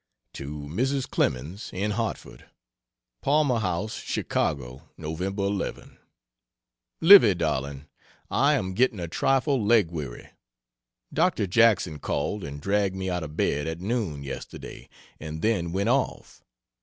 [0.33, 1.07] To Mrs.
[1.07, 2.47] Clemens, in Hartford:
[3.21, 5.21] PALMER HOUSE, CHICAGO, Nov.
[5.21, 5.99] 11.
[7.01, 7.85] Livy darling,
[8.31, 10.31] I am getting a trifle leg weary.
[11.13, 11.45] Dr.
[11.45, 16.41] Jackson called and dragged me out of bed at noon, yesterday, and then went off.